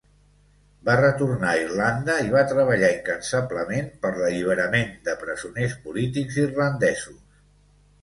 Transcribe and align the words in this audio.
Va 0.87 0.95
retornar 0.99 1.51
a 1.51 1.59
Irlanda 1.65 2.15
i 2.29 2.33
va 2.37 2.43
treballar 2.55 2.91
incansablement 2.95 3.93
per 4.07 4.13
l'alliberament 4.19 4.93
de 5.11 5.19
presoners 5.23 5.81
polítics 5.89 6.45
irlandesos. 6.51 7.25